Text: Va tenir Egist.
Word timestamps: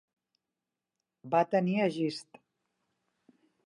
Va 1.35 1.43
tenir 1.53 1.79
Egist. 1.91 2.45